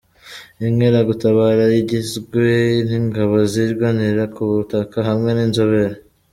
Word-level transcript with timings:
Inkeragutabara 0.65 1.63
zigizwe 1.71 2.45
n’Ingabo 2.87 3.35
Zirwanira 3.51 4.23
ku 4.33 4.41
Butaka 4.51 4.97
hamwe 5.09 5.29
n’inzobere. 5.33 5.95